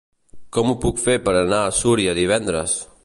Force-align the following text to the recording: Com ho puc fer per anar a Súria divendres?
Com 0.55 0.71
ho 0.71 0.75
puc 0.85 1.03
fer 1.03 1.17
per 1.27 1.35
anar 1.43 1.59
a 1.67 1.75
Súria 1.81 2.17
divendres? 2.21 2.77